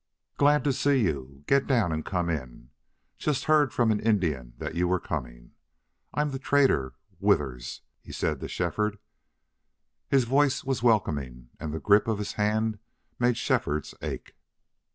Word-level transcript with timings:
"Glad 0.35 0.63
to 0.63 0.73
see 0.73 0.95
you. 1.01 1.43
Get 1.45 1.67
down 1.67 1.91
and 1.91 2.03
come 2.03 2.27
in. 2.27 2.71
Just 3.19 3.43
heard 3.43 3.71
from 3.71 3.91
an 3.91 3.99
Indian 3.99 4.55
that 4.57 4.73
you 4.73 4.87
were 4.87 4.99
coming. 4.99 5.51
I'm 6.11 6.31
the 6.31 6.39
trader 6.39 6.95
Withers," 7.19 7.81
he 8.01 8.11
said 8.11 8.39
to 8.39 8.47
Shefford. 8.47 8.97
His 10.09 10.23
voice 10.23 10.63
was 10.63 10.81
welcoming 10.81 11.49
and 11.59 11.71
the 11.71 11.79
grip 11.79 12.07
of 12.07 12.17
his 12.17 12.33
hand 12.33 12.79
made 13.19 13.37
Shefford's 13.37 13.93
ache. 14.01 14.35